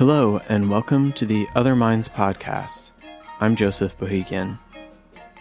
[0.00, 2.92] Hello, and welcome to the Other Minds podcast.
[3.38, 4.58] I'm Joseph Bohigian.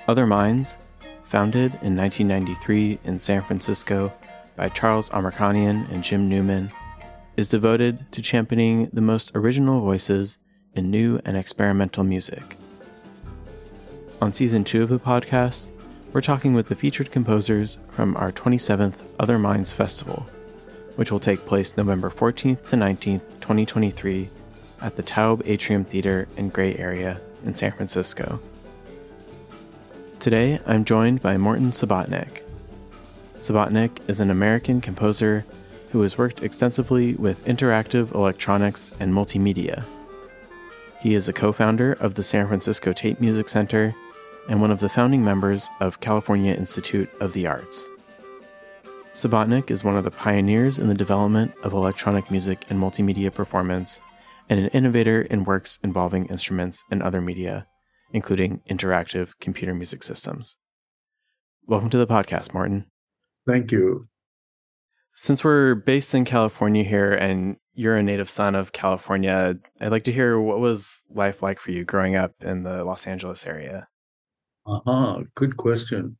[0.05, 0.75] Other Minds,
[1.23, 4.11] founded in 1993 in San Francisco
[4.57, 6.73] by Charles Amirkhanian and Jim Newman,
[7.37, 10.37] is devoted to championing the most original voices
[10.73, 12.57] in new and experimental music.
[14.21, 15.69] On season two of the podcast,
[16.11, 20.27] we're talking with the featured composers from our 27th Other Minds Festival,
[20.97, 24.27] which will take place November 14th to 19th, 2023
[24.81, 28.39] at the Taube Atrium Theater in Gray Area in San Francisco.
[30.19, 32.41] Today, I'm joined by Morton Subotnick.
[33.35, 35.45] Subotnick is an American composer
[35.91, 39.85] who has worked extensively with interactive electronics and multimedia.
[40.99, 43.95] He is a co founder of the San Francisco Tape Music Center
[44.49, 47.89] and one of the founding members of California Institute of the Arts.
[49.13, 54.01] Subotnick is one of the pioneers in the development of electronic music and multimedia performance
[54.49, 57.67] and an innovator in works involving instruments and other media,
[58.11, 60.57] including interactive computer music systems.
[61.67, 62.87] Welcome to the podcast, Morton.
[63.47, 64.07] Thank you.
[65.13, 70.05] Since we're based in California here and you're a native son of California, I'd like
[70.05, 73.87] to hear what was life like for you growing up in the Los Angeles area?
[74.65, 75.21] Uh-huh.
[75.35, 76.17] Good question.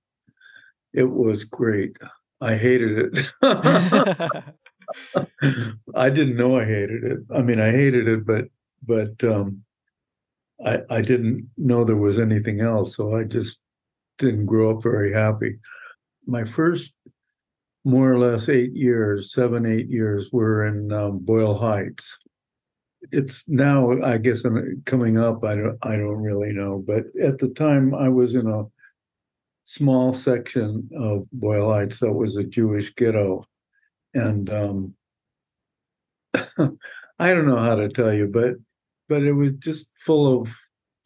[0.94, 1.98] It was great.
[2.42, 3.34] I hated it.
[5.96, 7.20] I didn't know I hated it.
[7.34, 8.46] I mean, I hated it, but
[8.86, 9.64] but um,
[10.66, 12.96] I I didn't know there was anything else.
[12.96, 13.60] So I just
[14.18, 15.60] didn't grow up very happy.
[16.26, 16.94] My first
[17.86, 22.18] more or less eight years, seven eight years, were in um, Boyle Heights.
[23.12, 25.44] It's now, I guess, I'm coming up.
[25.44, 28.66] I don't I don't really know, but at the time, I was in a
[29.64, 33.46] small section of Boyle Heights that was a Jewish ghetto
[34.14, 34.94] and um,
[37.20, 38.56] I don't know how to tell you, but
[39.08, 40.50] but it was just full of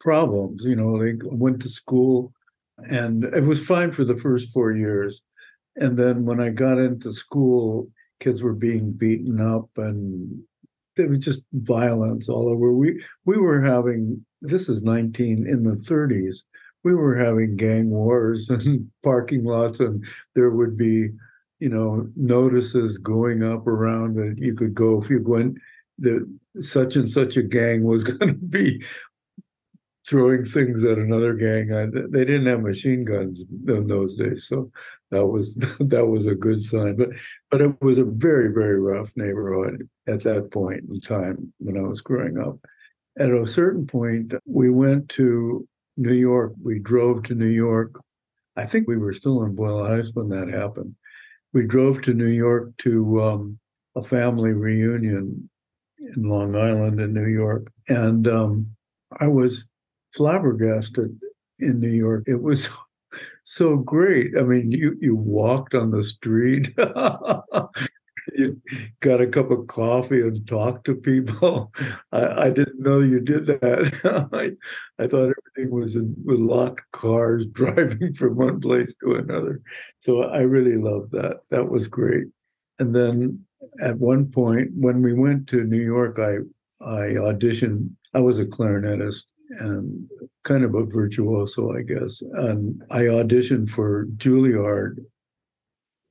[0.00, 0.64] problems.
[0.64, 2.32] You know, they went to school,
[2.78, 5.22] and it was fine for the first four years,
[5.76, 7.88] and then when I got into school,
[8.20, 10.42] kids were being beaten up, and
[10.96, 12.72] there was just violence all over.
[12.72, 16.44] We we were having this is nineteen in the thirties.
[16.84, 20.04] We were having gang wars and parking lots, and
[20.34, 21.10] there would be
[21.64, 25.56] you know notices going up around that you could go if you went
[25.96, 26.28] the
[26.60, 28.84] such and such a gang was going to be
[30.06, 31.68] throwing things at another gang.
[32.10, 34.70] They didn't have machine guns in those days, so
[35.10, 36.96] that was that was a good sign.
[36.96, 37.08] But
[37.50, 41.88] but it was a very very rough neighborhood at that point in time when I
[41.88, 42.58] was growing up.
[43.18, 46.52] At a certain point, we went to New York.
[46.62, 47.98] We drove to New York.
[48.54, 50.94] I think we were still in Boyle Heights when that happened
[51.54, 53.58] we drove to New York to um,
[53.96, 55.48] a family reunion
[55.98, 58.66] in Long Island in New York, and um,
[59.20, 59.66] I was
[60.12, 61.18] flabbergasted
[61.60, 62.24] in New York.
[62.26, 62.68] It was
[63.44, 64.36] so great.
[64.36, 66.74] I mean, you you walked on the street.
[68.32, 68.60] you
[69.00, 71.72] got a cup of coffee and talked to people.
[72.12, 74.28] I, I didn't know you did that.
[74.32, 74.52] I,
[75.02, 79.60] I thought everything was in, with locked cars driving from one place to another.
[80.00, 81.40] So I really loved that.
[81.50, 82.26] That was great.
[82.78, 83.44] And then
[83.80, 86.38] at one point, when we went to New York, I
[86.84, 87.90] I auditioned.
[88.12, 89.24] I was a clarinetist
[89.60, 90.08] and
[90.44, 92.22] kind of a virtuoso, I guess.
[92.32, 94.98] And I auditioned for Juilliard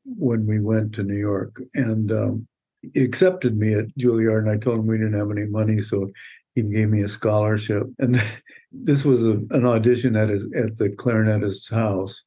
[0.05, 2.47] when we went to New York, and um,
[2.93, 4.39] he accepted me at Juilliard.
[4.39, 6.11] And I told him we didn't have any money, so
[6.55, 7.83] he gave me a scholarship.
[7.99, 8.21] And
[8.71, 12.23] this was a, an audition at his at the clarinetist's house.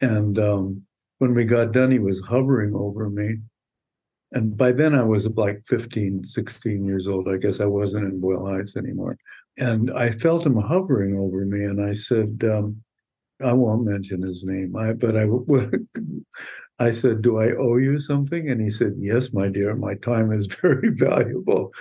[0.00, 0.82] And um,
[1.18, 3.36] when we got done, he was hovering over me.
[4.32, 7.28] And by then I was like 15, 16 years old.
[7.28, 9.16] I guess I wasn't in Boyle Heights anymore.
[9.56, 11.64] And I felt him hovering over me.
[11.64, 12.82] And I said, um,
[13.44, 15.26] I won't mention his name, I, but I
[16.78, 18.50] I said, Do I owe you something?
[18.50, 21.72] And he said, Yes, my dear, my time is very valuable.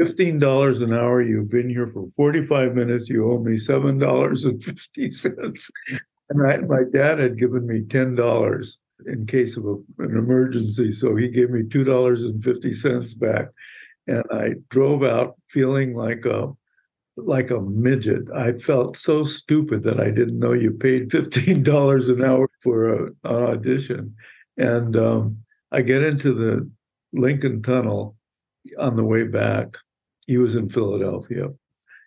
[0.00, 1.22] $15 an hour.
[1.22, 3.08] You've been here for 45 minutes.
[3.08, 5.70] You owe me $7.50.
[6.30, 8.76] And I, my dad had given me $10
[9.06, 10.90] in case of a, an emergency.
[10.90, 13.48] So he gave me $2.50 back.
[14.06, 16.52] And I drove out feeling like a
[17.16, 18.24] like a midget.
[18.34, 23.04] I felt so stupid that I didn't know you paid $15 an hour for a,
[23.24, 24.14] an audition.
[24.56, 25.32] And um,
[25.72, 26.68] I get into the
[27.12, 28.16] Lincoln Tunnel
[28.78, 29.76] on the way back.
[30.26, 31.48] He was in Philadelphia.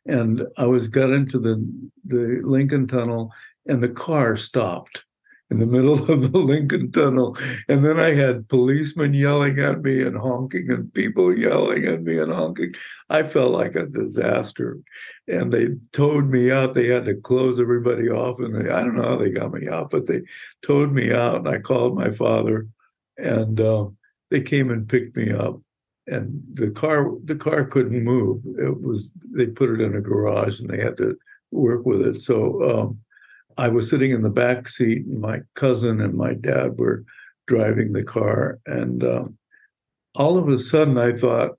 [0.05, 1.65] And I was got into the,
[2.05, 3.31] the Lincoln Tunnel
[3.65, 5.03] and the car stopped.
[5.49, 7.37] In the middle of the Lincoln Tunnel.
[7.69, 12.19] And then I had policemen yelling at me and honking, and people yelling at me
[12.19, 12.73] and honking.
[13.09, 14.77] I felt like a disaster.
[15.27, 16.73] And they towed me out.
[16.73, 18.39] They had to close everybody off.
[18.39, 20.23] And they, I don't know how they got me out, but they
[20.61, 21.35] towed me out.
[21.35, 22.67] And I called my father,
[23.17, 23.85] and uh,
[24.29, 25.61] they came and picked me up.
[26.07, 28.41] And the car, the car couldn't move.
[28.57, 31.17] It was they put it in a garage, and they had to
[31.51, 32.21] work with it.
[32.21, 32.99] So um,
[33.57, 37.03] I was sitting in the back seat, and my cousin and my dad were
[37.47, 38.59] driving the car.
[38.65, 39.37] And um,
[40.15, 41.57] all of a sudden, I thought,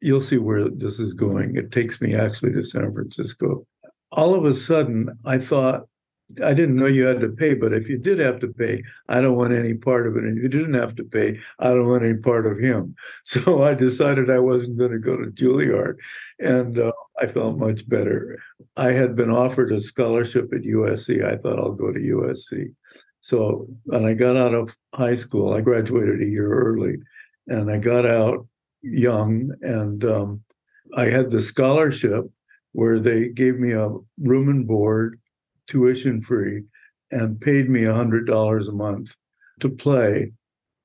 [0.00, 1.56] you'll see where this is going.
[1.56, 3.66] It takes me actually to San Francisco.
[4.12, 5.87] All of a sudden, I thought,
[6.44, 9.22] I didn't know you had to pay, but if you did have to pay, I
[9.22, 10.24] don't want any part of it.
[10.24, 12.94] And if you didn't have to pay, I don't want any part of him.
[13.24, 15.96] So I decided I wasn't going to go to Juilliard.
[16.38, 18.38] And uh, I felt much better.
[18.76, 21.24] I had been offered a scholarship at USC.
[21.24, 22.74] I thought I'll go to USC.
[23.20, 26.96] So when I got out of high school, I graduated a year early,
[27.46, 28.46] and I got out
[28.82, 30.42] young, and um,
[30.96, 32.24] I had the scholarship
[32.72, 35.20] where they gave me a room and board,
[35.68, 36.64] tuition free,
[37.10, 39.14] and paid me a hundred dollars a month
[39.60, 40.32] to play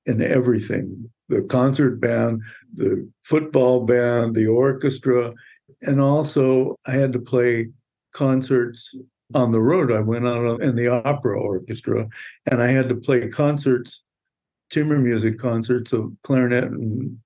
[0.05, 2.41] in everything the concert band,
[2.73, 5.33] the football band, the orchestra,
[5.81, 7.69] and also, I had to play
[8.13, 8.93] concerts
[9.33, 9.91] on the road.
[9.91, 12.07] I went out in the opera orchestra,
[12.45, 14.03] and I had to play concerts,
[14.71, 17.17] chamber music concerts of clarinet and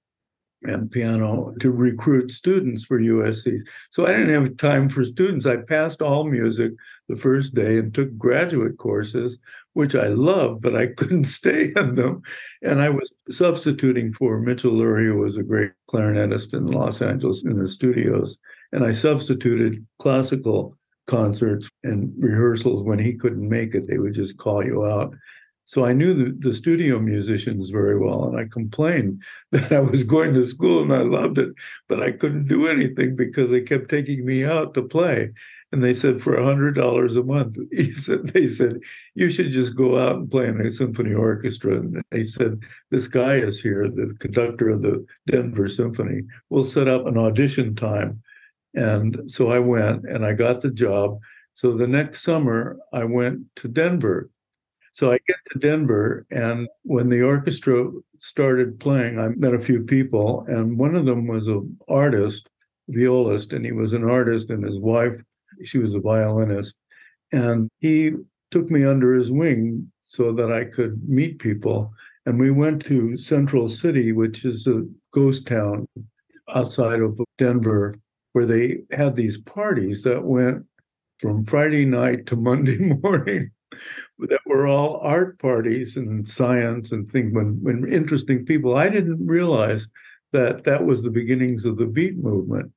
[0.64, 3.60] and piano to recruit students for USC.
[3.92, 5.46] So I didn't have time for students.
[5.46, 6.74] I passed all music
[7.08, 9.38] the first day and took graduate courses,
[9.74, 12.22] which I loved, but I couldn't stay in them.
[12.62, 17.44] And I was substituting for Mitchell Lurie, who was a great clarinetist in Los Angeles
[17.44, 18.40] in the studios.
[18.72, 23.88] And I substituted classical concerts and rehearsals when he couldn't make it.
[23.88, 25.16] They would just call you out.
[25.68, 29.22] So I knew the, the studio musicians very well, and I complained
[29.52, 31.54] that I was going to school and I loved it,
[31.90, 35.34] but I couldn't do anything because they kept taking me out to play.
[35.74, 38.80] And they said for a hundred dollars a month, he said they said
[39.16, 41.76] you should just go out and play in a symphony orchestra.
[41.76, 46.22] And they said this guy is here, the conductor of the Denver Symphony.
[46.50, 48.24] We'll set up an audition time.
[48.74, 51.20] And so I went and I got the job.
[51.56, 54.30] So the next summer I went to Denver
[54.98, 59.84] so I get to Denver, and when the orchestra started playing, I met a few
[59.84, 62.50] people, and one of them was an artist,
[62.90, 65.22] violist, and he was an artist, and his wife,
[65.64, 66.78] she was a violinist.
[67.32, 68.14] And he
[68.50, 71.94] took me under his wing so that I could meet people.
[72.26, 74.84] And we went to Central City, which is a
[75.14, 75.88] ghost town
[76.56, 77.94] outside of Denver,
[78.34, 80.66] where they had these parties that went
[81.20, 83.52] from Friday night to Monday morning
[84.20, 88.76] that were all art parties and science and things when, when interesting people.
[88.76, 89.88] I didn't realize
[90.34, 92.72] that that was the beginnings of the beat movement.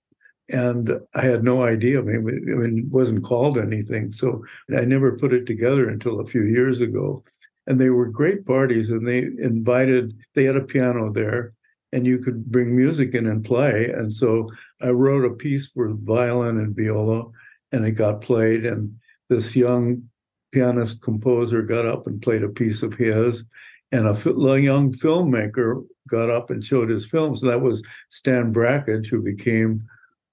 [0.52, 2.00] And I had no idea.
[2.00, 2.17] I mean,
[2.50, 4.11] I mean, it wasn't called anything.
[4.11, 4.44] So
[4.76, 7.23] I never put it together until a few years ago.
[7.67, 11.53] And they were great parties, and they invited, they had a piano there,
[11.93, 13.91] and you could bring music in and play.
[13.91, 14.50] And so
[14.81, 17.26] I wrote a piece for violin and viola,
[17.70, 18.67] and it got played.
[18.67, 18.96] And
[19.29, 20.08] this young
[20.52, 23.44] pianist composer got up and played a piece of his,
[23.92, 27.40] and a young filmmaker got up and showed his films.
[27.40, 29.84] That was Stan Brakhage, who became,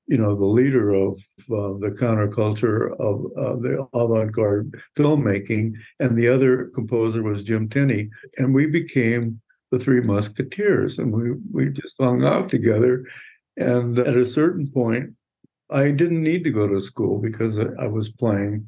[0.08, 1.14] you know, the leader of
[1.52, 8.10] uh, the counterculture of uh, the avant-garde filmmaking, and the other composer was Jim Tenney,
[8.38, 13.04] and we became the Three Musketeers, and we we just hung out together.
[13.58, 15.14] And at a certain point,
[15.70, 18.68] I didn't need to go to school because I was playing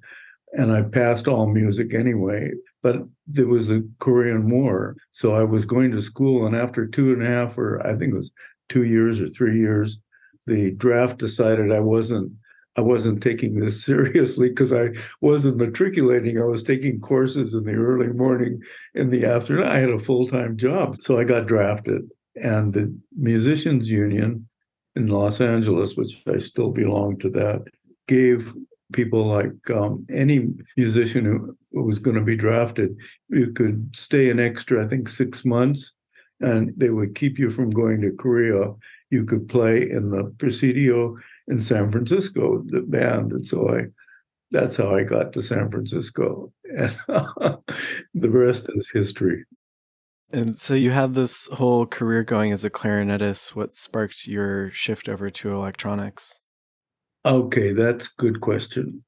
[0.53, 2.51] and I passed all music anyway.
[2.81, 7.11] But there was a Korean War, so I was going to school, and after two
[7.11, 8.31] and a half, or I think it was
[8.69, 9.99] two years or three years,
[10.47, 12.31] the draft decided I wasn't
[12.77, 14.91] I wasn't taking this seriously because I
[15.21, 16.39] wasn't matriculating.
[16.39, 18.61] I was taking courses in the early morning,
[18.93, 19.65] in the afternoon.
[19.65, 22.09] I had a full time job, so I got drafted,
[22.41, 24.47] and the musicians union
[24.95, 27.63] in Los Angeles, which I still belong to that,
[28.07, 28.53] gave
[28.93, 32.95] people like um, any musician who, who was going to be drafted.
[33.29, 35.93] You could stay an extra, I think, six months,
[36.39, 38.73] and they would keep you from going to Korea.
[39.09, 41.17] You could play in the Presidio
[41.47, 43.85] in San Francisco, the band, and so I.
[44.51, 49.45] That's how I got to San Francisco, and the rest is history.
[50.31, 53.55] And so you had this whole career going as a clarinetist.
[53.55, 56.41] What sparked your shift over to electronics?
[57.25, 59.03] Okay, that's a good question.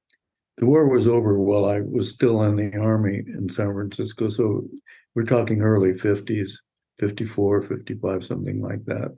[0.58, 4.30] the war was over while I was still in the army in San Francisco.
[4.30, 4.68] So
[5.16, 6.52] we're talking early 50s,
[7.00, 9.16] 54, 55, something like that.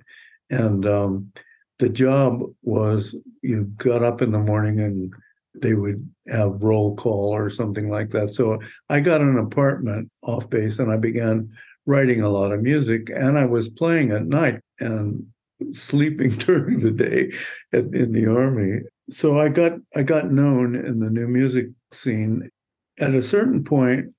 [0.50, 1.34] And um,
[1.80, 5.12] the job was you got up in the morning and
[5.56, 8.34] they would have roll call or something like that.
[8.34, 8.60] So
[8.90, 11.52] I got an apartment off base and I began
[11.86, 15.26] writing a lot of music and I was playing at night and
[15.72, 17.32] sleeping during the day
[17.72, 18.82] at, in the army.
[19.10, 22.50] So I got I got known in the new music scene.
[23.00, 24.14] At a certain point,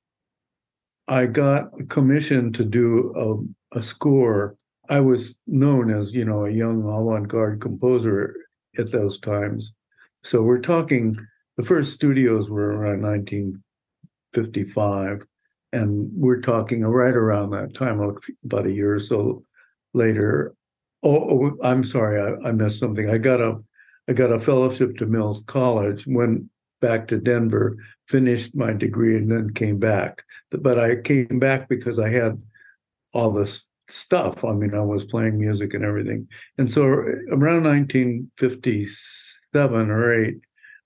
[1.06, 4.56] I got a commission to do a, a score.
[4.88, 8.34] I was known as, you know, a young avant-garde composer
[8.78, 9.74] at those times.
[10.22, 11.18] So we're talking
[11.56, 15.22] the first studios were around 1955
[15.72, 18.00] and we're talking right around that time
[18.44, 19.44] about a year or so
[19.92, 20.54] later
[21.04, 23.10] oh, oh i'm sorry I, I, missed something.
[23.10, 23.60] I got a
[24.08, 26.44] i got a fellowship to mills college went
[26.80, 27.76] back to denver
[28.08, 30.22] finished my degree and then came back.
[30.50, 32.40] But i came back because i had
[33.12, 34.44] all this stuff.
[34.44, 36.26] I mean i was playing music and everything.
[36.58, 40.34] And so around 1957 or 8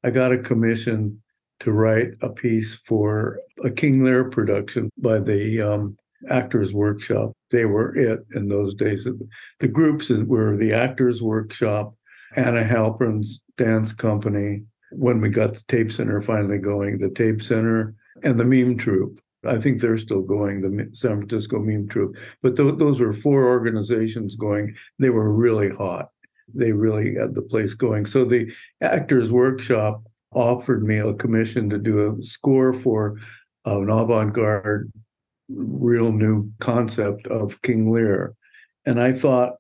[0.05, 1.23] i got a commission
[1.61, 5.99] to write a piece for a King Lear production by the um,
[6.31, 7.33] Actors Workshop.
[7.51, 9.09] They were it in those days.
[9.61, 11.95] The groups were the Actors Workshop,
[12.37, 14.65] Anna Halprin's dance company.
[14.91, 17.95] When we got the Tape Center finally going, the Tape Center
[18.25, 19.21] and the Mime Troupe.
[19.47, 22.17] I think they're still going, the San Francisco Mime Troupe.
[22.43, 24.75] But th- those were four organizations going.
[24.99, 26.09] They were really hot.
[26.53, 28.07] They really had the place going.
[28.07, 30.03] So the Actors Workshop
[30.35, 33.17] offered me a commission to do a score for
[33.65, 34.91] an avant-garde
[35.49, 38.35] real new concept of King Lear.
[38.87, 39.55] And I thought,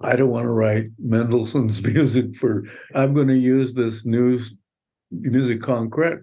[0.00, 4.38] I don't want to write Mendelssohn's music for, I'm going to use this new
[5.10, 6.22] musique concrète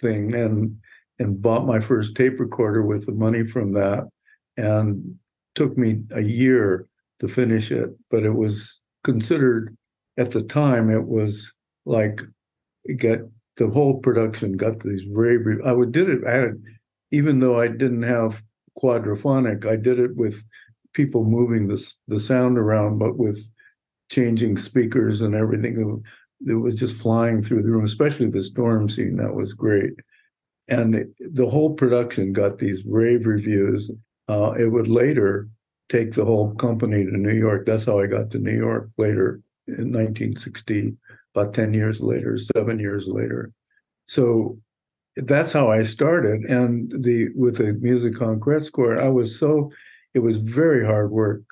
[0.00, 0.76] thing and
[1.18, 4.08] and bought my first tape recorder with the money from that
[4.56, 5.16] and
[5.54, 6.86] took me a year
[7.20, 9.76] to finish it but it was considered
[10.16, 11.52] at the time it was
[11.86, 12.22] like
[12.98, 13.18] got
[13.56, 16.62] the whole production got these very I would did it I had
[17.10, 18.42] even though I didn't have
[18.80, 20.44] quadraphonic I did it with
[20.94, 23.38] people moving the the sound around but with
[24.10, 26.02] changing speakers and everything
[26.46, 29.94] it, was just flying through the room especially the storm scene that was great.
[30.68, 33.90] And the whole production got these rave reviews.
[34.28, 35.48] Uh, it would later
[35.88, 37.64] take the whole company to New York.
[37.64, 40.94] That's how I got to New York later in 1960
[41.34, 43.52] about 10 years later, seven years later.
[44.04, 44.58] So
[45.24, 46.42] that's how I started.
[46.44, 49.70] And the with the musique concrète score, I was so
[50.14, 51.42] it was very hard work.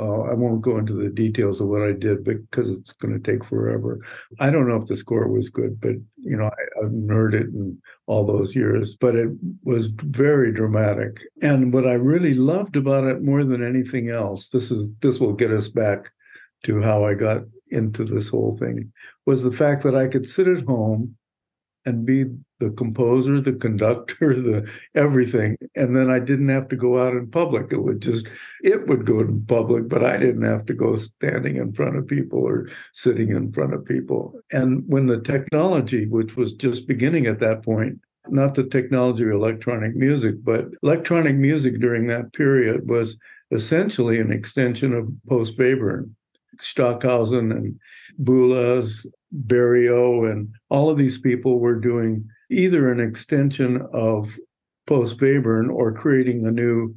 [0.00, 3.32] Uh, I won't go into the details of what I did because it's going to
[3.32, 3.98] take forever.
[4.38, 7.48] I don't know if the score was good, but you know I, have heard it
[7.48, 8.94] in all those years.
[8.94, 9.30] But it
[9.64, 14.70] was very dramatic, and what I really loved about it more than anything else, this
[14.70, 16.12] is this will get us back
[16.64, 18.92] to how I got into this whole thing
[19.26, 21.16] was the fact that I could sit at home
[21.88, 22.26] and be
[22.60, 25.56] the composer, the conductor, the everything.
[25.74, 27.72] And then I didn't have to go out in public.
[27.72, 28.26] It would just,
[28.62, 32.06] it would go in public, but I didn't have to go standing in front of
[32.06, 34.34] people or sitting in front of people.
[34.52, 39.30] And when the technology, which was just beginning at that point, not the technology of
[39.30, 43.16] electronic music, but electronic music during that period was
[43.50, 46.10] essentially an extension of post Webern.
[46.60, 47.78] Stockhausen and
[48.20, 49.06] Boulez
[49.46, 54.30] Berio, and all of these people were doing either an extension of
[54.86, 56.94] post Webern or creating a new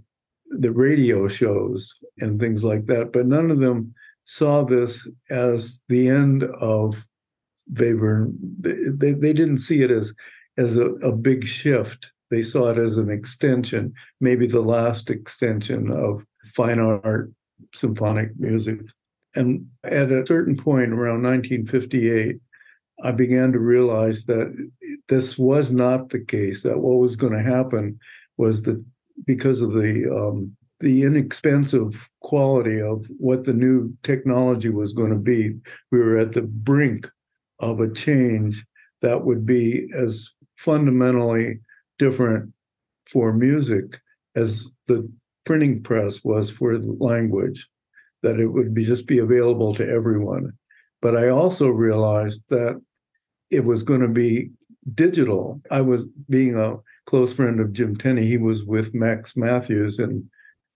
[0.49, 3.13] the radio shows and things like that.
[3.13, 3.93] But none of them
[4.25, 7.05] saw this as the end of
[7.71, 8.33] Webern.
[8.59, 10.13] They, they didn't see it as
[10.57, 12.11] as a, a big shift.
[12.29, 17.31] They saw it as an extension, maybe the last extension of fine art
[17.73, 18.79] symphonic music.
[19.35, 22.37] And at a certain point around 1958,
[23.03, 24.69] I began to realize that
[25.07, 27.99] this was not the case, that what was going to happen
[28.37, 28.83] was that
[29.25, 35.15] because of the um, the inexpensive quality of what the new technology was going to
[35.15, 35.55] be,
[35.91, 37.07] we were at the brink
[37.59, 38.65] of a change
[39.01, 41.59] that would be as fundamentally
[41.99, 42.51] different
[43.05, 43.99] for music
[44.35, 45.07] as the
[45.45, 47.67] printing press was for language
[48.23, 50.53] that it would be just be available to everyone.
[51.01, 52.79] But I also realized that
[53.49, 54.51] it was going to be
[54.93, 55.61] digital.
[55.69, 58.27] I was being a close friend of Jim Tenney.
[58.27, 60.29] He was with Max Mathews and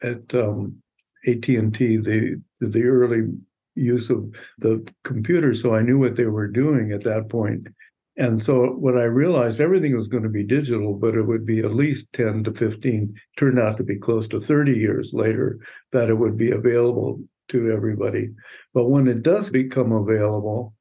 [0.03, 0.81] at um,
[1.27, 3.29] AT&T, the the early
[3.75, 5.53] use of the computer.
[5.53, 7.67] So I knew what they were doing at that point.
[8.17, 11.59] And so what I realized, everything was going to be digital, but it would be
[11.59, 15.59] at least 10 to 15, turned out to be close to 30 years later
[15.91, 18.29] that it would be available to everybody.
[18.73, 20.73] But when it does become available,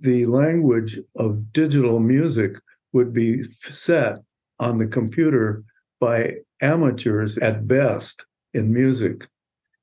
[0.00, 2.56] the language of digital music
[2.92, 4.18] would be set
[4.60, 5.64] on the computer
[6.00, 8.24] by amateurs at best
[8.54, 9.28] in music.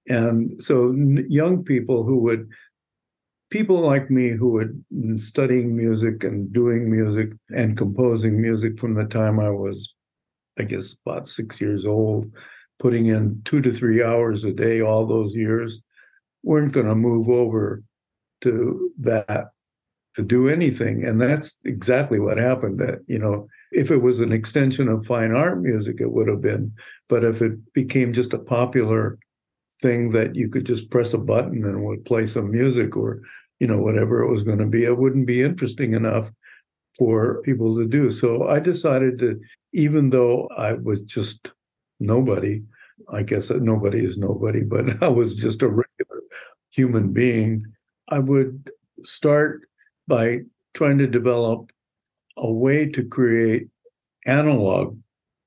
[0.08, 0.94] And so
[1.30, 2.50] young people who would
[3.50, 8.96] people like me who were mm, studying music and doing music and composing music from
[8.96, 9.96] the time I was,
[10.60, 12.32] I guess, about six years old,
[12.80, 15.82] putting in two to three hours a day all those years,
[16.46, 17.84] weren't going to move over
[18.42, 19.48] to that
[20.16, 21.04] to do anything.
[21.04, 22.80] And that's exactly what happened.
[22.80, 26.42] That, you know, if it was an extension of fine art music, it would have
[26.42, 26.72] been.
[27.10, 29.18] But if it became just a popular
[29.82, 33.22] thing that you could just press a button and would play some music or
[33.60, 36.30] you know whatever it was going to be it wouldn't be interesting enough
[36.98, 39.40] for people to do so i decided to
[39.74, 41.52] even though i was just
[42.00, 42.62] nobody
[43.12, 45.68] i guess nobody is nobody but i was just a
[46.76, 47.64] human being
[48.10, 48.70] i would
[49.04, 49.62] start
[50.08, 50.40] by
[50.74, 51.72] trying to develop
[52.38, 53.68] a way to create
[54.26, 54.98] analog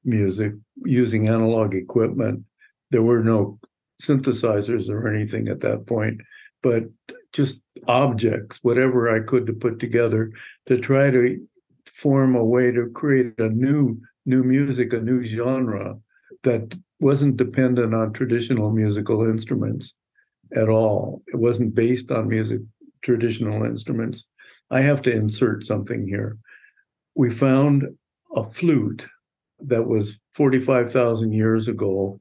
[0.04, 0.54] music
[0.84, 2.44] using analog equipment.
[2.90, 3.58] There were no
[4.00, 6.20] synthesizers or anything at that point,
[6.62, 6.84] but
[7.32, 10.32] just objects, whatever I could to put together
[10.66, 11.46] to try to
[11.92, 15.98] form a way to create a new new music, a new genre
[16.42, 19.94] that wasn't dependent on traditional musical instruments
[20.54, 21.22] at all.
[21.28, 22.60] It wasn't based on music
[23.02, 24.26] traditional instruments.
[24.70, 26.36] I have to insert something here.
[27.14, 27.84] We found
[28.34, 29.06] a flute
[29.60, 32.20] that was 45,000 years ago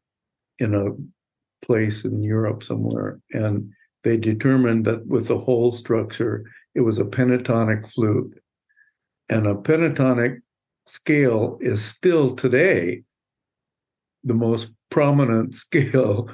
[0.60, 3.20] in a place in Europe somewhere.
[3.32, 3.72] And
[4.04, 8.40] they determined that with the whole structure, it was a pentatonic flute.
[9.30, 10.40] And a pentatonic
[10.86, 13.04] scale is still today
[14.24, 16.30] the most prominent scale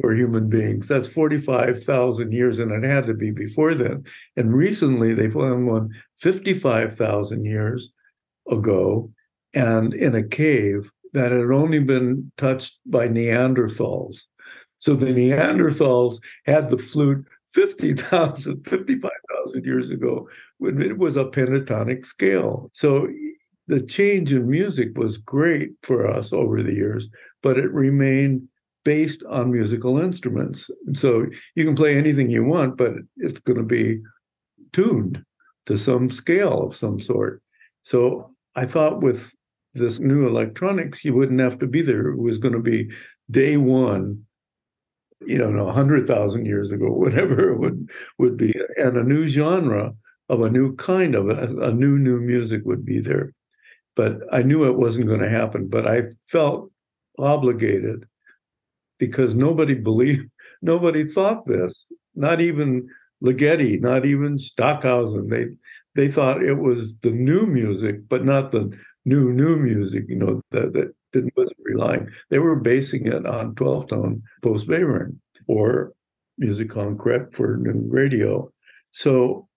[0.00, 0.88] for human beings.
[0.88, 4.04] That's 45,000 years, and it had to be before then.
[4.36, 7.92] And recently they found one 55,000 years
[8.50, 9.10] ago
[9.54, 14.20] and in a cave that had only been touched by Neanderthals.
[14.78, 22.04] So the Neanderthals had the flute 50,000, 55,000 years ago when it was a pentatonic
[22.04, 22.70] scale.
[22.72, 23.08] So
[23.66, 27.08] the change in music was great for us over the years,
[27.42, 28.48] but it remained
[28.88, 30.70] based on musical instruments.
[30.86, 34.00] And so you can play anything you want, but it's going to be
[34.72, 35.22] tuned
[35.66, 37.42] to some scale of some sort.
[37.82, 39.30] So I thought with
[39.74, 42.08] this new electronics, you wouldn't have to be there.
[42.08, 42.90] It was going to be
[43.30, 44.24] day one
[45.26, 49.28] you don't know, hundred thousand years ago, whatever it would would be, and a new
[49.28, 49.92] genre
[50.30, 53.34] of a new kind of a, a new new music would be there.
[53.96, 55.68] But I knew it wasn't going to happen.
[55.68, 56.70] But I felt
[57.18, 58.06] obligated
[58.98, 60.28] because nobody believed,
[60.62, 61.90] nobody thought this.
[62.14, 62.88] Not even
[63.22, 65.28] Ligeti, not even Stockhausen.
[65.28, 65.46] They
[65.94, 68.70] they thought it was the new music, but not the
[69.04, 70.04] new new music.
[70.08, 72.08] You know that that didn't wasn't relying.
[72.30, 75.92] They were basing it on 12 tone post Webern or
[76.36, 78.50] musique concrète for new radio.
[78.92, 79.48] So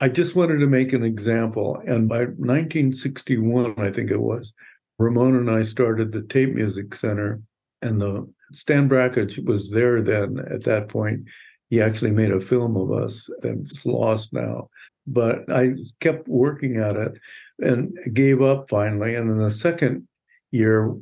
[0.00, 1.80] I just wanted to make an example.
[1.86, 4.54] And by 1961, I think it was,
[4.98, 7.42] Ramon and I started the Tape Music Center,
[7.82, 11.24] and the Stan Brakhage was there then at that point.
[11.68, 14.68] He actually made a film of us that's lost now.
[15.06, 17.12] But I kept working at it
[17.60, 19.14] and gave up finally.
[19.14, 20.06] And in the second
[20.50, 20.94] year,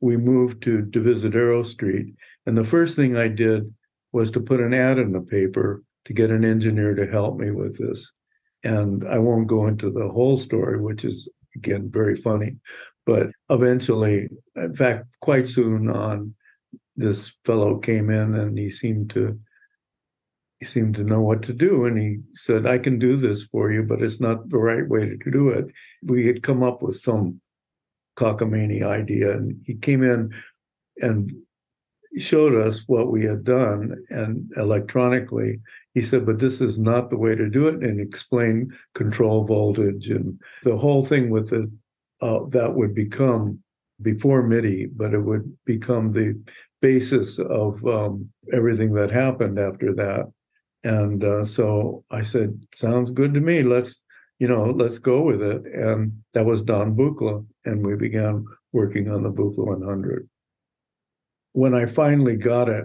[0.00, 2.14] we moved to Divisadero Street.
[2.46, 3.72] And the first thing I did
[4.12, 7.50] was to put an ad in the paper to get an engineer to help me
[7.50, 8.12] with this.
[8.64, 12.56] And I won't go into the whole story, which is, again, very funny.
[13.06, 16.34] But eventually, in fact, quite soon on,
[16.98, 19.38] this fellow came in and he seemed to
[20.60, 23.72] he seemed to know what to do and he said i can do this for
[23.72, 25.66] you but it's not the right way to do it
[26.02, 27.40] we had come up with some
[28.18, 29.32] cockamamie idea.
[29.32, 30.32] And he came in
[31.00, 31.32] and
[32.16, 35.60] showed us what we had done and electronically
[35.94, 40.08] he said but this is not the way to do it and explain control voltage
[40.08, 41.68] and the whole thing with it
[42.22, 43.62] uh, that would become
[44.00, 46.36] before midi but it would become the
[46.80, 50.26] basis of um, everything that happened after that
[50.84, 54.04] and uh, so i said sounds good to me let's
[54.38, 55.64] you know, let's go with it.
[55.66, 57.44] And that was Don Buchla.
[57.64, 60.28] And we began working on the Buchla 100.
[61.52, 62.84] When I finally got it,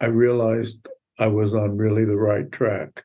[0.00, 0.86] I realized
[1.18, 3.04] I was on really the right track.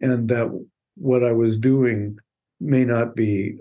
[0.00, 2.18] And that what I was doing
[2.60, 3.58] may not be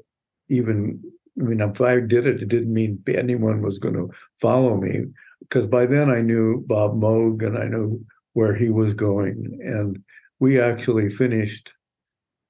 [0.50, 1.02] even
[1.40, 4.10] I mean, if I did it, it didn't mean anyone was going to
[4.42, 5.04] follow me
[5.50, 9.60] because by then I knew Bob Moog and I knew where he was going.
[9.64, 10.00] And
[10.40, 11.74] we actually finished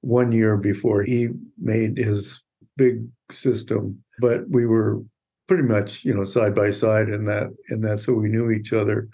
[0.00, 1.28] one year before he
[1.60, 2.42] made his
[2.76, 5.02] big system, but we were
[5.46, 8.72] pretty much, you know, side by side in that, in that, so we knew each
[8.72, 9.08] other.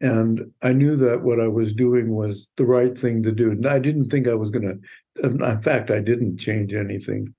[0.00, 3.50] And I knew that what I was doing was the right thing to do.
[3.50, 4.80] And I didn't think I was going
[5.20, 7.34] to, in fact, I didn't change anything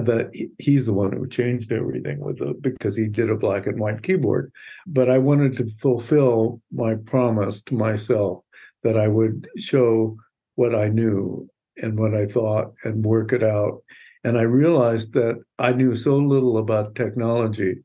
[0.00, 3.78] that he's the one who changed everything with it because he did a black and
[3.78, 4.52] white keyboard.
[4.86, 8.44] But I wanted to fulfill my promise to myself
[8.82, 10.16] that I would show
[10.54, 11.48] what I knew
[11.82, 13.82] and what I thought and work it out.
[14.24, 17.76] And I realized that I knew so little about technology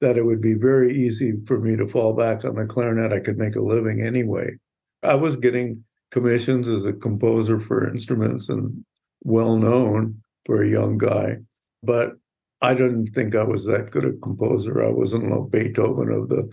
[0.00, 3.12] that it would be very easy for me to fall back on the clarinet.
[3.12, 4.56] I could make a living anyway.
[5.02, 8.84] I was getting commissions as a composer for instruments and
[9.22, 11.38] well known for a young guy.
[11.84, 12.12] But
[12.62, 14.84] I didn't think I was that good a composer.
[14.84, 16.48] I wasn't a Beethoven of the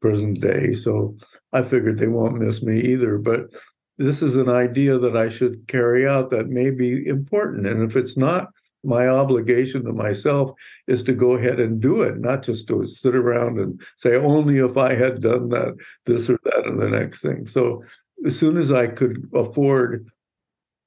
[0.00, 0.74] present day.
[0.74, 1.16] So
[1.52, 3.18] I figured they won't miss me either.
[3.18, 3.54] But
[3.98, 7.66] this is an idea that I should carry out that may be important.
[7.66, 8.48] And if it's not,
[8.84, 10.50] my obligation to myself
[10.88, 14.58] is to go ahead and do it, not just to sit around and say, only
[14.58, 17.46] if I had done that, this or that, and the next thing.
[17.46, 17.84] So
[18.26, 20.08] as soon as I could afford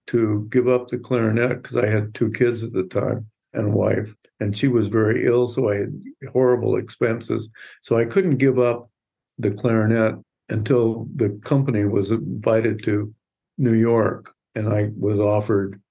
[0.07, 4.13] to give up the clarinet, because I had two kids at the time and wife,
[4.39, 7.49] and she was very ill, so I had horrible expenses.
[7.81, 8.89] So I couldn't give up
[9.37, 10.15] the clarinet
[10.49, 13.13] until the company was invited to
[13.57, 15.81] New York, and I was offered,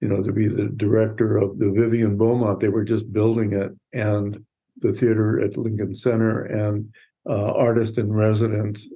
[0.00, 2.60] you know, to be the director of the Vivian Beaumont.
[2.60, 4.44] They were just building it, and
[4.80, 6.92] the theater at Lincoln Center, and
[7.28, 8.88] uh, artist in residence.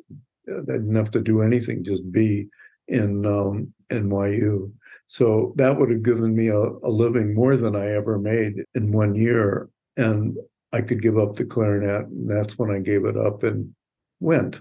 [0.48, 2.48] I didn't have to do anything, just be
[2.88, 4.72] in um, NYU.
[5.08, 8.92] So that would have given me a, a living more than I ever made in
[8.92, 9.70] one year.
[9.96, 10.36] And
[10.72, 12.06] I could give up the clarinet.
[12.08, 13.74] And that's when I gave it up and
[14.20, 14.60] went.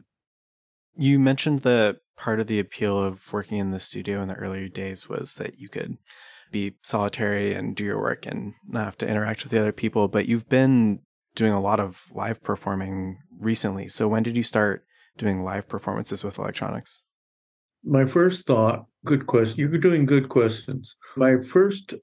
[0.96, 4.70] You mentioned that part of the appeal of working in the studio in the earlier
[4.70, 5.98] days was that you could
[6.50, 10.08] be solitary and do your work and not have to interact with the other people.
[10.08, 11.02] But you've been
[11.36, 13.90] doing a lot of live performing recently.
[13.90, 14.86] So when did you start
[15.18, 17.04] doing live performances with electronics?
[17.88, 19.60] My first thought, good question.
[19.60, 20.98] You're doing good questions.
[21.16, 21.94] My first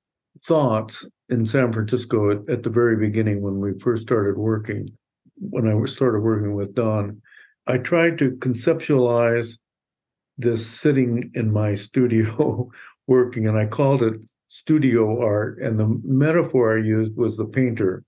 [0.43, 4.89] thoughts in San Francisco at, at the very beginning when we first started working,
[5.37, 7.21] when I started working with Don,
[7.67, 9.59] I tried to conceptualize
[10.39, 12.71] this sitting in my studio
[13.07, 14.15] working, and I called it
[14.49, 15.59] studio art.
[15.61, 18.05] And the metaphor I used was the painter.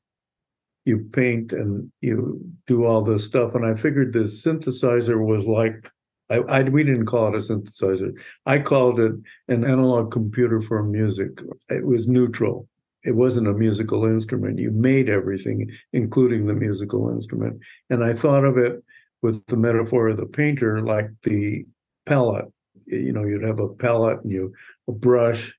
[0.86, 3.54] You paint and you do all this stuff.
[3.54, 5.90] And I figured the synthesizer was like
[6.28, 8.12] I, I, we didn't call it a synthesizer.
[8.46, 9.12] I called it
[9.48, 11.40] an analog computer for music.
[11.68, 12.68] It was neutral.
[13.04, 14.58] It wasn't a musical instrument.
[14.58, 17.60] You made everything, including the musical instrument.
[17.88, 18.82] And I thought of it
[19.22, 21.64] with the metaphor of the painter, like the
[22.04, 22.46] palette.
[22.86, 24.52] You know, you'd have a palette and you
[24.88, 25.54] a brush,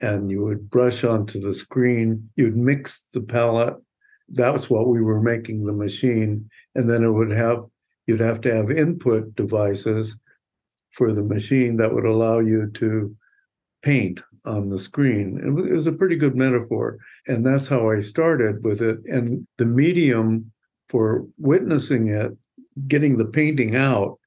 [0.00, 2.30] and you would brush onto the screen.
[2.36, 3.76] You'd mix the palette.
[4.28, 7.64] That was what we were making the machine, and then it would have
[8.06, 10.16] you'd have to have input devices
[10.90, 13.14] for the machine that would allow you to
[13.82, 15.40] paint on the screen.
[15.42, 16.98] It was a pretty good metaphor.
[17.26, 18.98] And that's how I started with it.
[19.06, 20.52] And the medium
[20.88, 22.36] for witnessing it,
[22.88, 24.18] getting the painting out,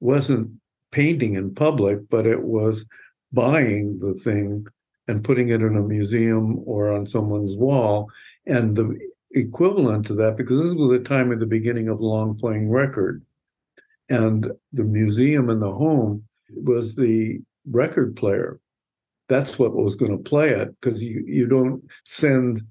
[0.00, 0.50] wasn't
[0.90, 2.86] painting in public, but it was
[3.32, 4.66] buying the thing
[5.08, 8.08] and putting it in a museum or on someone's wall.
[8.46, 8.98] And the
[9.34, 13.24] equivalent to that because this was the time of the beginning of long playing record.
[14.08, 18.60] And the museum in the home was the record player.
[19.28, 22.62] That's what was going to play it because you, you don't send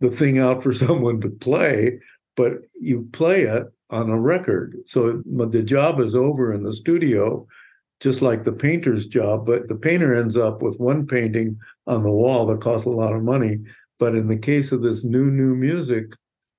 [0.00, 1.98] the thing out for someone to play,
[2.36, 4.76] but you play it on a record.
[4.86, 7.46] So the job is over in the studio,
[8.00, 12.10] just like the painter's job, but the painter ends up with one painting on the
[12.10, 13.58] wall that costs a lot of money
[14.04, 16.12] but in the case of this new, new music,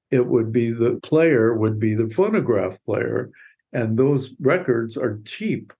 [0.09, 3.29] it would be the player would be the phonograph player.
[3.71, 5.71] And those records are cheap,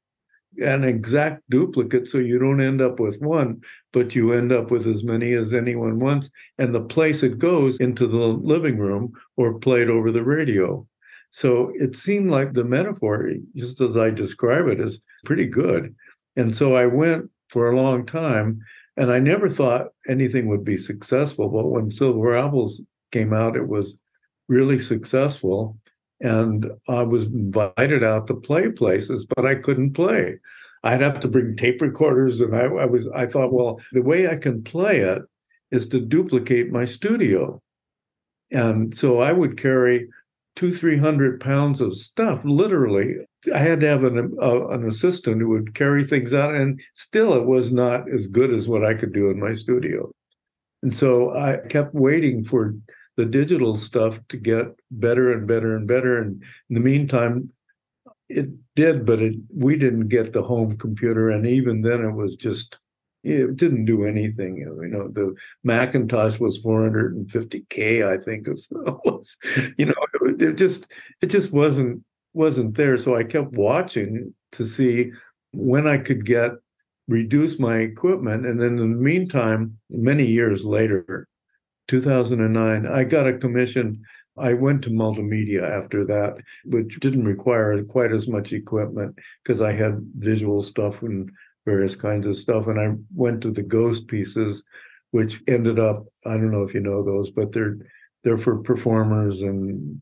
[0.63, 2.05] an exact duplicate.
[2.05, 5.55] So you don't end up with one, but you end up with as many as
[5.55, 6.29] anyone wants.
[6.59, 10.87] And the place it goes into the living room or played over the radio.
[11.31, 15.95] So it seemed like the metaphor, just as I describe it, is pretty good.
[16.35, 18.61] And so I went for a long time
[18.97, 21.49] and I never thought anything would be successful.
[21.49, 22.81] But when Silver Apples
[23.11, 23.99] came out, it was
[24.47, 25.77] really successful.
[26.21, 30.39] And I was invited out to play places, but I couldn't play.
[30.83, 34.27] I'd have to bring tape recorders, and I, I was I thought, well, the way
[34.27, 35.23] I can play it
[35.71, 37.61] is to duplicate my studio.
[38.51, 40.07] And so I would carry
[40.55, 43.15] two, three hundred pounds of stuff, literally.
[43.53, 47.33] I had to have an, uh, an assistant who would carry things out, and still
[47.33, 50.11] it was not as good as what I could do in my studio.
[50.81, 52.75] And so I kept waiting for
[53.17, 56.21] the digital stuff to get better and better and better.
[56.21, 57.51] And in the meantime,
[58.29, 61.29] it did, but it, we didn't get the home computer.
[61.29, 62.77] And even then, it was just
[63.25, 64.57] it didn't do anything.
[64.57, 68.47] You know, the Macintosh was 450k, I think.
[68.47, 69.37] It was,
[69.77, 69.93] you know,
[70.39, 72.97] it just it just wasn't wasn't there.
[72.97, 75.11] So I kept watching to see
[75.51, 76.51] when I could get
[77.07, 78.45] reduce my equipment.
[78.45, 81.27] And then in the meantime, many years later,
[81.87, 84.03] 2009, I got a commission.
[84.37, 89.71] I went to multimedia after that, which didn't require quite as much equipment because I
[89.71, 91.31] had visual stuff and
[91.65, 92.67] various kinds of stuff.
[92.67, 94.63] And I went to the ghost pieces,
[95.11, 97.77] which ended up, I don't know if you know those, but they're
[98.23, 100.01] they're for performers and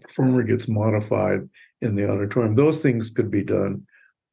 [0.00, 1.48] performer gets modified
[1.82, 2.54] in the auditorium.
[2.54, 3.86] Those things could be done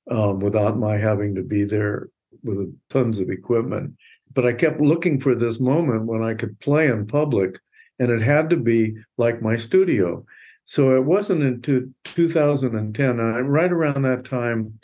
[0.10, 2.10] um, without my having to be there
[2.44, 3.96] with tons of equipment.
[4.34, 7.60] But I kept looking for this moment when I could play in public,
[8.00, 10.26] and it had to be like my studio.
[10.64, 14.80] So it wasn't until 2010, and right around that time,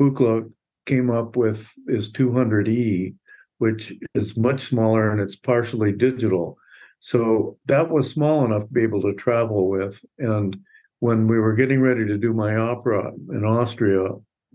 [0.00, 0.50] Buchla
[0.86, 3.14] came up with is 200E,
[3.58, 6.56] which is much smaller and it's partially digital.
[7.00, 10.00] So that was small enough to be able to travel with.
[10.18, 10.56] And
[11.00, 14.08] when we were getting ready to do my opera in Austria,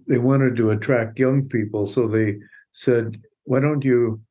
[0.08, 1.86] they wanted to attract young people.
[1.86, 2.38] So they
[2.72, 4.22] said, why don't you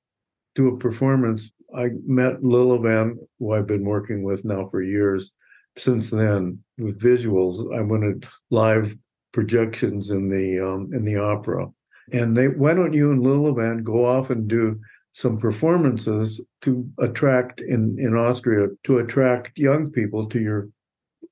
[0.54, 1.52] do a performance?
[1.76, 5.32] I met Lillevan, who I've been working with now for years.
[5.78, 8.96] Since then, with visuals, I wanted live
[9.32, 11.68] projections in the um, in the opera,
[12.12, 14.80] and they why don't you and Lillevan go off and do
[15.12, 20.68] some performances to attract in in Austria to attract young people to your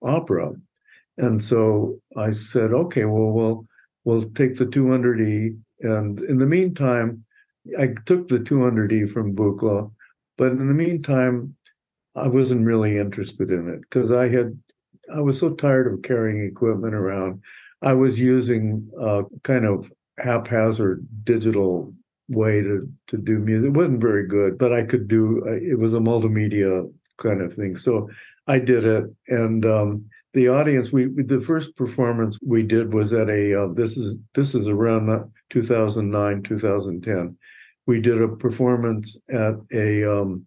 [0.02, 0.52] opera.
[1.16, 3.66] And so I said, okay, well, we'll
[4.04, 7.24] we'll take the 200e, and in the meantime,
[7.78, 9.90] I took the 200e from Buchla,
[10.36, 11.54] but in the meantime,
[12.14, 14.58] I wasn't really interested in it because I had
[15.12, 17.42] I was so tired of carrying equipment around.
[17.80, 19.90] I was using uh, kind of
[20.22, 21.92] haphazard digital
[22.28, 23.68] way to to do music.
[23.68, 25.44] It wasn't very good, but I could do.
[25.46, 28.08] It was a multimedia kind of thing, so
[28.46, 29.04] I did it.
[29.28, 30.04] And um,
[30.34, 33.64] the audience, we the first performance we did was at a.
[33.64, 37.36] Uh, this is this is around 2009, 2010.
[37.86, 40.44] We did a performance at a um,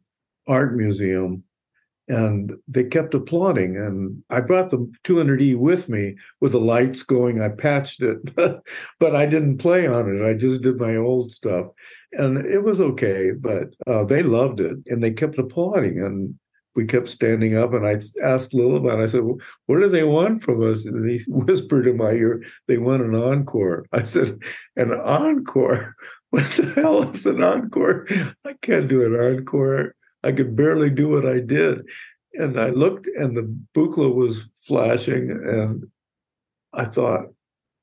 [0.48, 1.44] art museum
[2.08, 3.78] and they kept applauding.
[3.78, 7.42] And I brought the 200E with me with the lights going.
[7.42, 8.36] I patched it,
[9.00, 10.26] but, I didn't play on it.
[10.26, 11.68] I just did my old stuff.
[12.14, 16.02] And it was okay, but uh, they loved it and they kept applauding.
[16.02, 16.36] And
[16.76, 17.74] we kept standing up.
[17.74, 19.38] And I asked Lillevan, I said, well,
[19.68, 20.86] What do they want from us?
[20.86, 23.86] And he whispered in my ear, They want an encore.
[23.94, 24.40] I said,
[24.76, 25.96] An encore?
[26.32, 28.08] What the hell is an encore?
[28.46, 29.96] I can't do an encore.
[30.24, 31.82] I could barely do what I did.
[32.34, 35.88] And I looked and the Buchla was flashing and
[36.74, 37.26] I thought,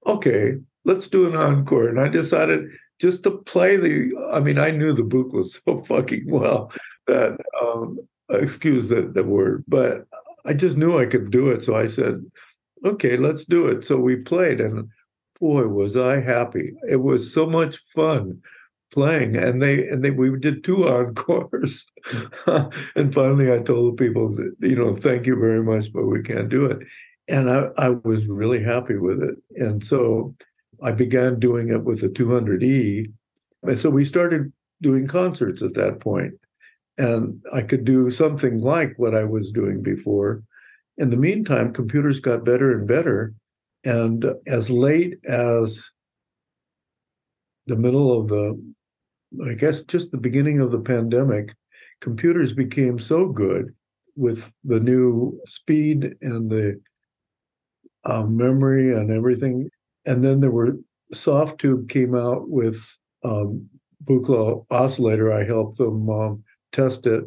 [0.07, 1.89] okay, let's do an encore.
[1.89, 2.71] And I decided
[3.01, 6.73] just to play the, I mean, I knew the Buchla so fucking well
[7.07, 7.99] that, um,
[8.31, 10.07] excuse the, the word, but
[10.45, 11.65] I just knew I could do it.
[11.65, 12.25] So I said,
[12.85, 13.85] okay, let's do it.
[13.85, 14.89] So we played and
[15.41, 16.75] boy, was I happy.
[16.89, 18.41] It was so much fun
[18.93, 21.87] playing and they and they we did two encores.
[22.97, 26.23] And finally i told the people that you know thank you very much but we
[26.23, 26.79] can't do it.
[27.29, 29.37] And i i was really happy with it.
[29.57, 30.35] And so
[30.83, 33.13] i began doing it with the 200e
[33.63, 36.35] and so we started doing concerts at that point.
[36.97, 40.43] And i could do something like what i was doing before.
[40.97, 43.35] In the meantime computers got better and better.
[43.85, 45.89] And as late as
[47.69, 48.61] the middle of the
[49.49, 51.55] I guess just the beginning of the pandemic,
[52.01, 53.75] computers became so good
[54.17, 56.81] with the new speed and the
[58.05, 59.71] uh, memory and everything.
[60.07, 60.77] And then there were
[61.15, 62.83] Softube came out with
[63.25, 63.69] um,
[64.05, 65.33] Buchla oscillator.
[65.33, 67.25] I helped them um, test it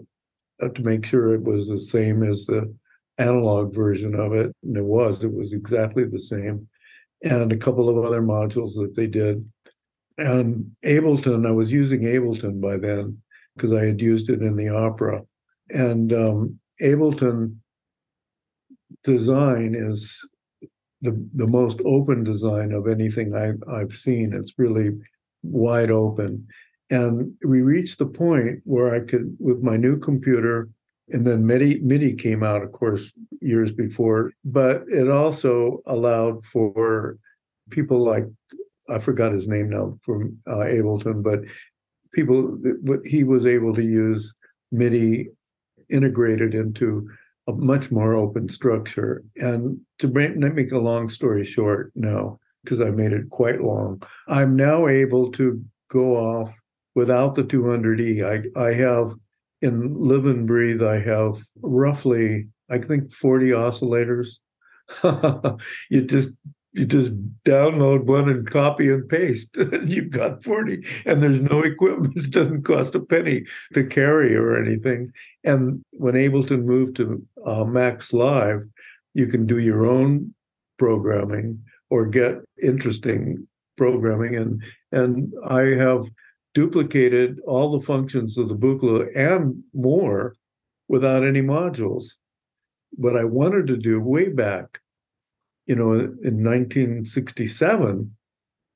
[0.61, 2.73] uh, to make sure it was the same as the
[3.17, 5.23] analog version of it, and it was.
[5.23, 6.67] It was exactly the same,
[7.23, 9.49] and a couple of other modules that they did
[10.21, 13.17] and Ableton, I was using Ableton by then
[13.55, 15.21] because I had used it in the opera.
[15.69, 17.55] And um, Ableton
[19.03, 20.17] design is
[21.01, 24.33] the the most open design of anything I, I've seen.
[24.33, 24.89] It's really
[25.43, 26.47] wide open,
[26.91, 30.69] And we reached the point where I could, with my new computer,
[31.09, 37.17] and then MIDI, MIDI came out, of course, years before, but it also allowed for
[37.69, 38.25] people like,
[38.91, 41.39] I forgot his name now from uh, Ableton, but
[42.13, 42.57] people,
[43.05, 44.35] he was able to use
[44.71, 45.29] MIDI
[45.89, 47.09] integrated into
[47.47, 49.23] a much more open structure.
[49.37, 54.01] And to make, a long story short, no, because I made it quite long.
[54.27, 56.53] I'm now able to go off
[56.95, 58.23] without the 200E.
[58.55, 59.13] I, I have
[59.61, 64.37] in Live and Breathe, I have roughly, I think, 40 oscillators.
[65.89, 66.35] you just
[66.73, 67.11] you just
[67.43, 69.55] download one and copy and paste.
[69.57, 72.13] And you've got 40 and there's no equipment.
[72.17, 75.11] It doesn't cost a penny to carry or anything.
[75.43, 78.63] And when ableton moved to uh, max live
[79.13, 80.33] you can do your own
[80.77, 84.35] programming or get interesting programming.
[84.35, 86.09] And and i have
[86.53, 90.35] duplicated all the functions of the buchla and more
[90.87, 92.05] without any modules.
[92.91, 94.79] What i wanted to do way back
[95.71, 98.13] you know, in 1967,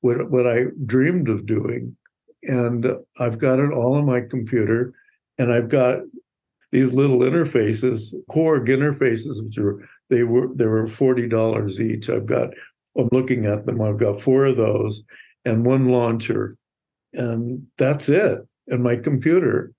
[0.00, 1.94] what, what I dreamed of doing.
[2.44, 2.86] And
[3.18, 4.94] I've got it all on my computer,
[5.36, 5.98] and I've got
[6.72, 12.08] these little interfaces, Korg interfaces, which are they were they were forty dollars each.
[12.08, 12.48] I've got
[12.96, 13.82] I'm looking at them.
[13.82, 15.02] I've got four of those
[15.44, 16.56] and one launcher,
[17.12, 18.38] and that's it.
[18.68, 19.70] And my computer,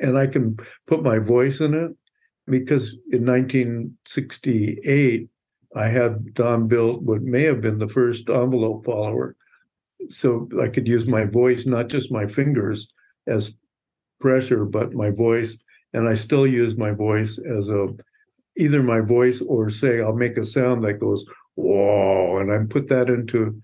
[0.00, 0.56] and I can
[0.86, 1.90] put my voice in it
[2.46, 5.28] because in 1968
[5.74, 9.36] I had Don built what may have been the first envelope follower.
[10.08, 12.88] So I could use my voice, not just my fingers
[13.26, 13.54] as
[14.20, 15.62] pressure, but my voice.
[15.92, 17.88] And I still use my voice as a
[18.56, 22.88] either my voice or say I'll make a sound that goes, whoa, and I put
[22.88, 23.62] that into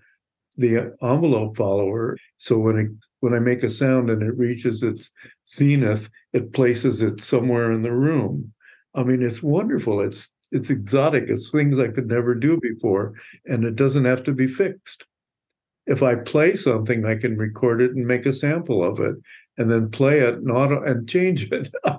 [0.57, 2.17] the envelope follower.
[2.37, 2.87] So when it
[3.21, 5.11] when I make a sound and it reaches its
[5.47, 8.53] zenith, it places it somewhere in the room.
[8.95, 10.01] I mean, it's wonderful.
[10.01, 11.25] It's it's exotic.
[11.27, 13.13] It's things I could never do before,
[13.45, 15.05] and it doesn't have to be fixed.
[15.85, 19.15] If I play something, I can record it and make a sample of it,
[19.57, 21.69] and then play it and auto and change it.
[21.85, 21.89] I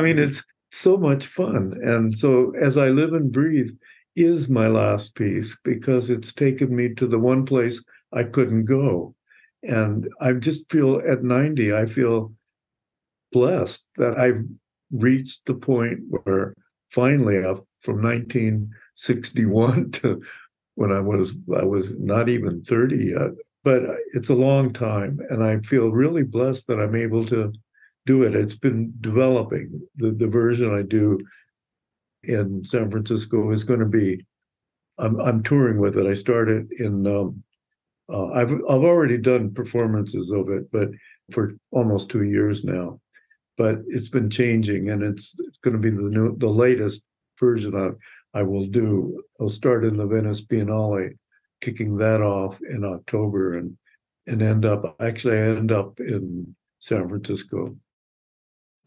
[0.00, 0.18] mean, mm-hmm.
[0.18, 1.74] it's so much fun.
[1.82, 3.70] And so, as I live and breathe,
[4.16, 9.14] is my last piece because it's taken me to the one place I couldn't go.
[9.62, 12.32] And I just feel at 90, I feel
[13.32, 14.44] blessed that I've
[14.90, 16.54] reached the point where
[16.90, 20.22] finally uh, from 1961 to
[20.74, 23.30] when I was I was not even 30 yet.
[23.62, 23.82] But
[24.14, 27.52] it's a long time, and I feel really blessed that I'm able to
[28.06, 28.34] do it.
[28.34, 29.82] It's been developing.
[29.96, 31.18] The the version I do
[32.22, 34.24] in San Francisco is going to be.
[34.96, 36.06] I'm I'm touring with it.
[36.06, 37.06] I started in.
[37.06, 37.42] Um,
[38.10, 40.88] uh, I've I've already done performances of it, but
[41.30, 42.98] for almost two years now
[43.60, 47.02] but it's been changing and it's it's going to be the new the latest
[47.38, 49.22] version I, I will do.
[49.38, 51.10] I'll start in the Venice Biennale,
[51.60, 53.76] kicking that off in October and
[54.26, 57.76] and end up actually I end up in San Francisco.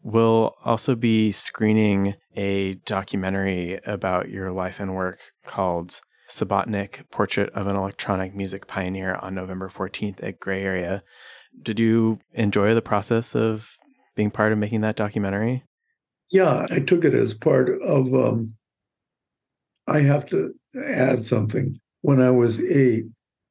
[0.02, 7.68] We'll also be screening a documentary about your life and work called Subotnick Portrait of
[7.68, 11.04] an Electronic Music Pioneer on November 14th at Gray Area.
[11.62, 13.78] Did you enjoy the process of
[14.14, 15.64] being part of making that documentary?
[16.30, 18.14] Yeah, I took it as part of.
[18.14, 18.54] Um,
[19.86, 20.54] I have to
[20.86, 21.78] add something.
[22.00, 23.04] When I was eight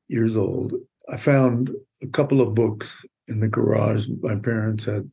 [0.07, 0.73] years old,
[1.09, 1.69] I found
[2.01, 5.09] a couple of books in the garage my parents had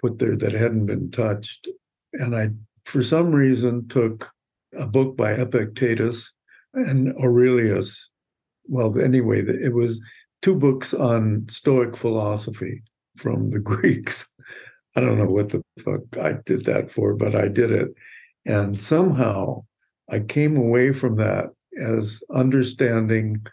[0.00, 1.68] put there that hadn't been touched.
[2.14, 2.50] And I,
[2.84, 4.30] for some reason, took
[4.76, 6.32] a book by Epictetus
[6.74, 8.10] and Aurelius.
[8.66, 10.00] Well, anyway, it was
[10.40, 12.82] two books on Stoic philosophy
[13.16, 14.31] from the Greeks.
[14.96, 17.88] I don't know what the fuck I did that for, but I did it.
[18.46, 19.64] And somehow
[20.10, 21.50] I came away from that
[21.80, 23.46] as understanding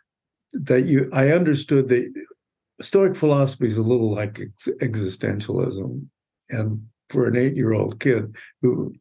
[0.53, 2.11] that you, I understood that
[2.81, 6.05] Stoic philosophy is a little like ex- existentialism.
[6.49, 8.93] And for an eight year old kid who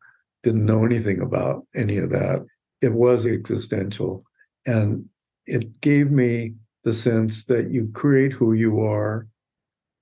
[0.42, 2.44] didn't know anything about any of that,
[2.80, 4.24] it was existential.
[4.66, 5.08] And
[5.46, 9.26] it gave me the sense that you create who you are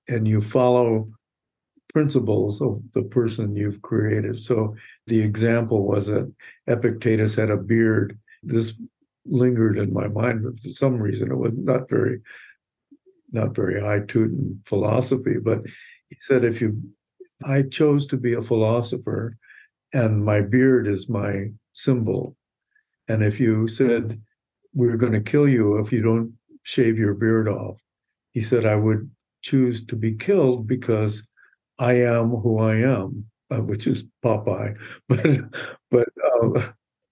[0.08, 1.08] and you follow
[1.96, 4.38] principles of the person you've created.
[4.38, 4.76] So
[5.06, 6.30] the example was that
[6.66, 8.18] Epictetus had a beard.
[8.42, 8.74] This
[9.24, 12.20] lingered in my mind, but for some reason it was not very,
[13.32, 15.36] not very high Teuton philosophy.
[15.42, 15.62] But
[16.10, 16.82] he said, if you,
[17.46, 19.38] I chose to be a philosopher,
[19.94, 22.36] and my beard is my symbol.
[23.08, 24.20] And if you said
[24.74, 27.78] we're going to kill you if you don't shave your beard off,
[28.32, 31.26] he said I would choose to be killed because
[31.78, 34.76] I am who I am, uh, which is Popeye,
[35.08, 35.26] but
[35.90, 36.68] but uh,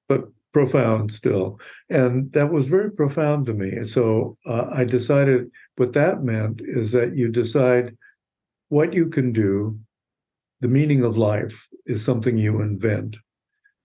[0.08, 1.58] but profound still,
[1.90, 3.70] and that was very profound to me.
[3.70, 7.96] And So uh, I decided what that meant is that you decide
[8.68, 9.78] what you can do.
[10.60, 13.16] The meaning of life is something you invent,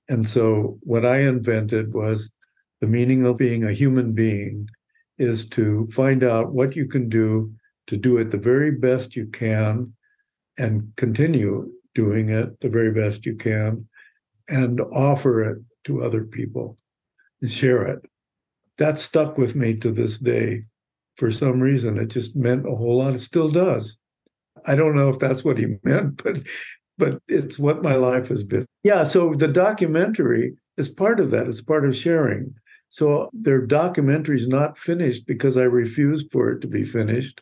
[0.08, 2.32] and so what I invented was
[2.80, 4.70] the meaning of being a human being
[5.18, 7.54] is to find out what you can do
[7.88, 9.94] to do it the very best you can
[10.60, 13.88] and continue doing it the very best you can
[14.48, 16.78] and offer it to other people
[17.42, 18.00] and share it.
[18.78, 20.64] That stuck with me to this day.
[21.16, 23.14] For some reason, it just meant a whole lot.
[23.14, 23.98] It still does.
[24.66, 26.38] I don't know if that's what he meant, but
[26.98, 28.66] but it's what my life has been.
[28.84, 31.48] Yeah, so the documentary is part of that.
[31.48, 32.54] It's part of sharing.
[32.90, 37.42] So their documentary is not finished because I refused for it to be finished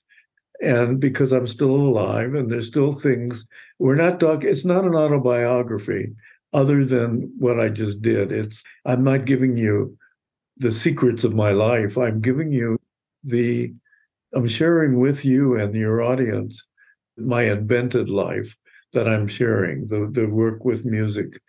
[0.61, 3.45] and because I'm still alive and there's still things
[3.79, 6.13] we're not talking it's not an autobiography
[6.53, 8.31] other than what I just did.
[8.31, 9.97] It's I'm not giving you
[10.57, 11.97] the secrets of my life.
[11.97, 12.79] I'm giving you
[13.23, 13.73] the
[14.33, 16.65] I'm sharing with you and your audience
[17.17, 18.55] my invented life
[18.93, 21.39] that I'm sharing, the the work with music.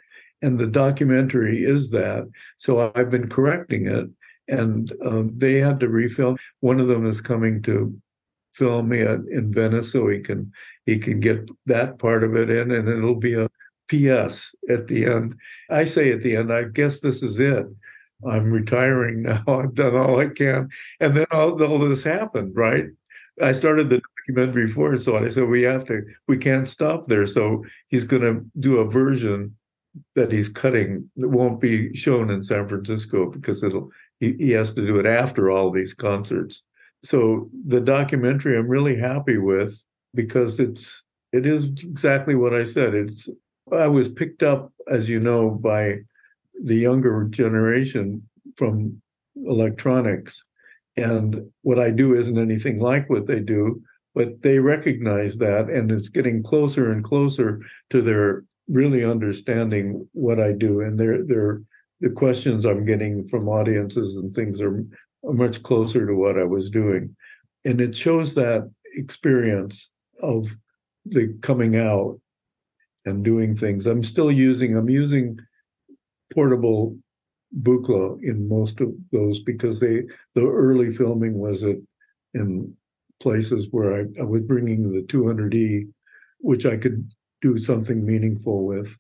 [0.41, 2.29] And the documentary is that.
[2.59, 4.09] So I've been correcting it.
[4.47, 6.39] And um, they had to refilm.
[6.61, 7.93] One of them is coming to
[8.59, 10.53] film me in Venice so he can
[10.85, 13.49] he can get that part of it in and it'll be a
[13.89, 15.37] PS at the end.
[15.71, 17.67] I say at the end, I guess this is it.
[18.27, 19.45] I'm retiring now.
[19.47, 20.69] I've done all I can.
[21.01, 22.87] And then all, all this happened, right?
[23.41, 27.27] I started the documentary before, so I said we have to, we can't stop there.
[27.27, 29.55] So he's going to do a version
[30.15, 33.91] that he's cutting that won't be shown in San Francisco because it'll
[34.21, 36.65] he, he has to do it after all these concerts.
[37.03, 39.83] So the documentary I'm really happy with
[40.15, 42.95] because it's it is exactly what I said.
[42.95, 43.29] It's
[43.73, 45.99] I was picked up, as you know, by
[46.63, 48.27] the younger generation
[48.57, 49.01] from
[49.47, 50.43] electronics.
[50.97, 53.81] And what I do isn't anything like what they do,
[54.15, 55.69] but they recognize that.
[55.69, 60.81] And it's getting closer and closer to their really understanding what I do.
[60.81, 61.63] And they're, they're,
[62.01, 64.85] the questions I'm getting from audiences and things are
[65.25, 67.15] much closer to what I was doing.
[67.65, 69.91] And it shows that experience
[70.23, 70.49] of
[71.05, 72.21] the coming out
[73.05, 73.87] and doing things.
[73.87, 75.39] I'm still using, I'm using
[76.33, 76.97] portable
[77.63, 80.03] Buchla in most of those because they
[80.35, 81.77] the early filming was at
[82.35, 82.75] in
[83.21, 85.89] places where I, I was bringing the 200E,
[86.41, 87.11] which I could
[87.41, 88.95] do something meaningful with.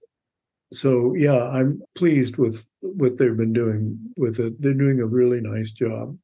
[0.73, 4.61] So yeah, I'm pleased with what they've been doing with it.
[4.61, 6.17] They're doing a really nice job.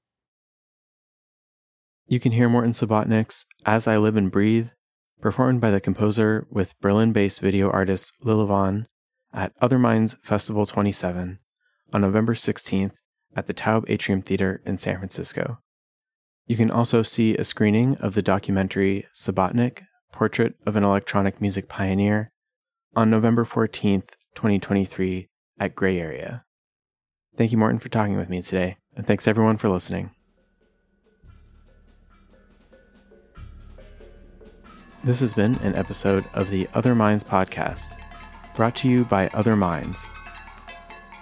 [2.07, 4.69] You can hear Morton Subotnick's As I Live and Breathe
[5.21, 8.85] performed by the composer with Berlin based video artist Lillevan
[9.33, 11.39] at Other Minds Festival 27
[11.95, 12.93] on November 16th
[13.35, 15.59] at the Taube Atrium Theater in San Francisco.
[16.47, 19.81] You can also see a screening of the documentary Subotnick
[20.13, 22.31] Portrait of an Electronic Music Pioneer
[22.95, 25.29] on November 14th, 2023
[25.59, 26.45] at Gray Area.
[27.37, 30.11] Thank you, Morton, for talking with me today, and thanks everyone for listening.
[35.03, 37.95] This has been an episode of the Other Minds podcast,
[38.57, 40.07] brought to you by Other Minds.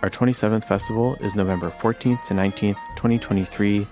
[0.03, 3.87] Our 27th festival is November 14th to 19th, 2023,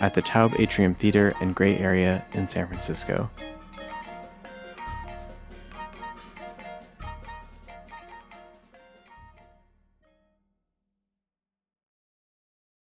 [0.00, 3.30] at the Taube Atrium Theater and Gray Area in San Francisco.